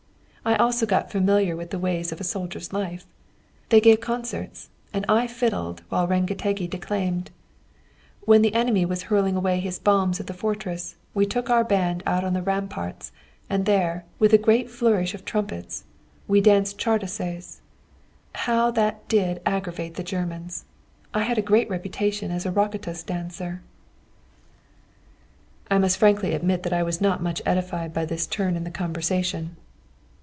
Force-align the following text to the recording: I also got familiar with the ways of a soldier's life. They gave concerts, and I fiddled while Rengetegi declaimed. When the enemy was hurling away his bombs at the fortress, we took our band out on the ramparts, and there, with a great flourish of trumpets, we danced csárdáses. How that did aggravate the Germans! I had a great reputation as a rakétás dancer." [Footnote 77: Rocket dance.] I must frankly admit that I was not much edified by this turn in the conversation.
I 0.43 0.55
also 0.55 0.87
got 0.87 1.11
familiar 1.11 1.55
with 1.55 1.69
the 1.69 1.77
ways 1.77 2.11
of 2.11 2.19
a 2.19 2.23
soldier's 2.23 2.73
life. 2.73 3.05
They 3.69 3.79
gave 3.79 3.99
concerts, 4.01 4.69
and 4.91 5.05
I 5.07 5.27
fiddled 5.27 5.83
while 5.89 6.07
Rengetegi 6.07 6.67
declaimed. 6.67 7.29
When 8.21 8.41
the 8.41 8.55
enemy 8.55 8.83
was 8.83 9.03
hurling 9.03 9.35
away 9.35 9.59
his 9.59 9.77
bombs 9.77 10.19
at 10.19 10.25
the 10.25 10.33
fortress, 10.33 10.95
we 11.13 11.27
took 11.27 11.51
our 11.51 11.63
band 11.63 12.01
out 12.07 12.23
on 12.23 12.33
the 12.33 12.41
ramparts, 12.41 13.11
and 13.51 13.67
there, 13.67 14.03
with 14.17 14.33
a 14.33 14.39
great 14.39 14.71
flourish 14.71 15.13
of 15.13 15.25
trumpets, 15.25 15.83
we 16.27 16.41
danced 16.41 16.79
csárdáses. 16.79 17.57
How 18.33 18.71
that 18.71 19.07
did 19.07 19.41
aggravate 19.45 19.93
the 19.93 20.01
Germans! 20.03 20.65
I 21.13 21.21
had 21.21 21.37
a 21.37 21.43
great 21.43 21.69
reputation 21.69 22.31
as 22.31 22.47
a 22.47 22.51
rakétás 22.51 23.05
dancer." 23.05 23.61
[Footnote 25.67 25.69
77: 25.69 25.69
Rocket 25.69 25.69
dance.] 25.69 25.69
I 25.69 25.77
must 25.77 25.97
frankly 25.99 26.33
admit 26.33 26.63
that 26.63 26.73
I 26.73 26.81
was 26.81 26.99
not 26.99 27.21
much 27.21 27.43
edified 27.45 27.93
by 27.93 28.05
this 28.05 28.25
turn 28.25 28.55
in 28.55 28.63
the 28.63 28.71
conversation. 28.71 29.57